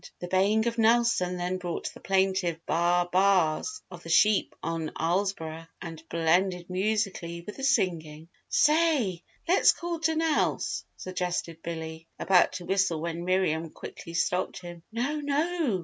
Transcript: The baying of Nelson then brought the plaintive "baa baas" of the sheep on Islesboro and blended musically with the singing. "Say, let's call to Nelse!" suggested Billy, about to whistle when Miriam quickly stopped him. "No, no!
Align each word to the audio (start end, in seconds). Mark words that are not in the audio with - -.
The 0.19 0.27
baying 0.27 0.65
of 0.65 0.79
Nelson 0.79 1.37
then 1.37 1.59
brought 1.59 1.93
the 1.93 1.99
plaintive 1.99 2.59
"baa 2.65 3.05
baas" 3.05 3.83
of 3.91 4.01
the 4.01 4.09
sheep 4.09 4.55
on 4.63 4.89
Islesboro 4.99 5.67
and 5.79 6.01
blended 6.09 6.71
musically 6.71 7.41
with 7.41 7.57
the 7.57 7.63
singing. 7.63 8.27
"Say, 8.49 9.23
let's 9.47 9.73
call 9.73 9.99
to 9.99 10.15
Nelse!" 10.15 10.85
suggested 10.97 11.61
Billy, 11.61 12.07
about 12.17 12.53
to 12.53 12.65
whistle 12.65 12.99
when 12.99 13.25
Miriam 13.25 13.69
quickly 13.69 14.15
stopped 14.15 14.61
him. 14.61 14.81
"No, 14.91 15.17
no! 15.19 15.79